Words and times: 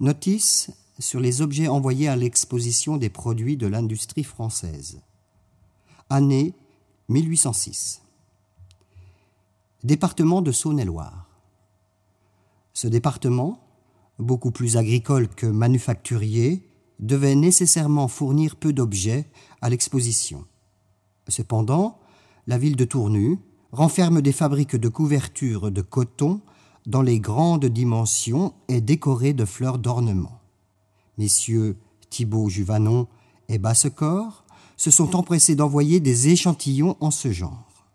Notice 0.00 0.72
sur 0.98 1.20
les 1.20 1.40
objets 1.40 1.68
envoyés 1.68 2.08
à 2.08 2.16
l'exposition 2.16 2.96
des 2.96 3.10
produits 3.10 3.56
de 3.56 3.68
l'industrie 3.68 4.24
française. 4.24 5.00
Année 6.10 6.52
1806. 7.08 8.02
Département 9.84 10.42
de 10.42 10.50
Saône-et-Loire. 10.50 11.28
Ce 12.72 12.88
département, 12.88 13.60
beaucoup 14.18 14.50
plus 14.50 14.76
agricole 14.76 15.28
que 15.28 15.46
manufacturier, 15.46 16.68
devait 16.98 17.36
nécessairement 17.36 18.08
fournir 18.08 18.56
peu 18.56 18.72
d'objets 18.72 19.30
à 19.60 19.70
l'exposition. 19.70 20.44
Cependant, 21.28 22.00
la 22.48 22.58
ville 22.58 22.76
de 22.76 22.84
Tournu 22.84 23.38
renferme 23.70 24.22
des 24.22 24.32
fabriques 24.32 24.76
de 24.76 24.88
couvertures 24.88 25.70
de 25.70 25.82
coton 25.82 26.40
dans 26.86 27.02
les 27.02 27.18
grandes 27.18 27.66
dimensions 27.66 28.52
et 28.68 28.80
décorées 28.80 29.32
de 29.32 29.44
fleurs 29.44 29.78
d'ornement. 29.78 30.40
Messieurs 31.18 31.76
Thibaut 32.10 32.48
Juvanon 32.48 33.06
et 33.48 33.58
Bassecor 33.58 34.44
se 34.76 34.90
sont 34.90 35.16
empressés 35.16 35.56
d'envoyer 35.56 36.00
des 36.00 36.28
échantillons 36.28 36.96
en 37.00 37.10
ce 37.10 37.32
genre. 37.32 37.86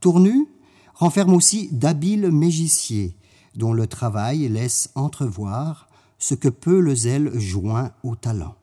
Tournu 0.00 0.46
renferme 0.94 1.34
aussi 1.34 1.68
d'habiles 1.72 2.30
mégiciers 2.30 3.16
dont 3.54 3.72
le 3.72 3.86
travail 3.86 4.48
laisse 4.48 4.90
entrevoir 4.94 5.88
ce 6.18 6.34
que 6.34 6.48
peut 6.48 6.80
le 6.80 6.94
zèle 6.94 7.38
joint 7.38 7.92
au 8.02 8.16
talent. 8.16 8.54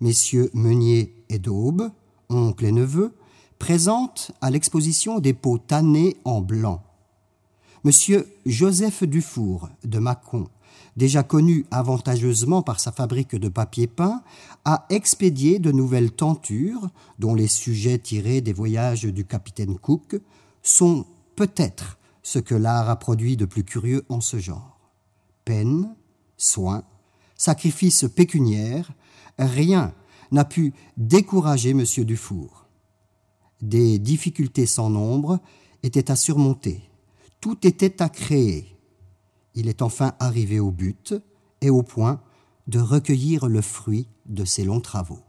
Messieurs 0.00 0.50
Meunier 0.54 1.14
et 1.28 1.38
Daube, 1.38 1.90
oncle 2.28 2.64
et 2.64 2.72
neveu, 2.72 3.14
présentent 3.58 4.32
à 4.40 4.50
l'exposition 4.50 5.20
des 5.20 5.32
peaux 5.32 5.58
tannées 5.58 6.16
en 6.24 6.40
blanc. 6.40 6.82
Monsieur 7.84 8.26
Joseph 8.46 9.04
Dufour 9.04 9.68
de 9.84 9.98
Mâcon, 9.98 10.48
déjà 10.96 11.22
connu 11.22 11.66
avantageusement 11.70 12.62
par 12.62 12.80
sa 12.80 12.92
fabrique 12.92 13.36
de 13.36 13.50
papier 13.50 13.86
peint, 13.86 14.22
a 14.64 14.86
expédié 14.88 15.58
de 15.58 15.70
nouvelles 15.70 16.10
tentures, 16.10 16.88
dont 17.18 17.34
les 17.34 17.46
sujets 17.46 17.98
tirés 17.98 18.40
des 18.40 18.54
voyages 18.54 19.04
du 19.04 19.26
capitaine 19.26 19.78
Cook 19.78 20.18
sont 20.62 21.04
peut-être 21.36 21.98
ce 22.22 22.38
que 22.38 22.54
l'art 22.54 22.88
a 22.88 22.98
produit 22.98 23.36
de 23.36 23.44
plus 23.44 23.64
curieux 23.64 24.06
en 24.08 24.22
ce 24.22 24.38
genre. 24.38 24.80
Peine, 25.44 25.94
soin, 26.38 26.84
sacrifice 27.36 28.06
pécuniaire, 28.16 28.92
rien 29.38 29.92
n'a 30.32 30.46
pu 30.46 30.72
décourager 30.96 31.72
M. 31.72 31.84
Dufour. 32.06 32.64
Des 33.60 33.98
difficultés 33.98 34.64
sans 34.64 34.88
nombre 34.88 35.38
étaient 35.82 36.10
à 36.10 36.16
surmonter. 36.16 36.80
Tout 37.44 37.66
était 37.66 38.00
à 38.02 38.08
créer. 38.08 38.74
Il 39.54 39.68
est 39.68 39.82
enfin 39.82 40.14
arrivé 40.18 40.60
au 40.60 40.70
but 40.70 41.14
et 41.60 41.68
au 41.68 41.82
point 41.82 42.22
de 42.68 42.78
recueillir 42.78 43.48
le 43.48 43.60
fruit 43.60 44.08
de 44.24 44.46
ses 44.46 44.64
longs 44.64 44.80
travaux. 44.80 45.23